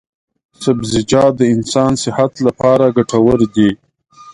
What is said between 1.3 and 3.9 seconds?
د انسان صحت لپاره ګټور دي.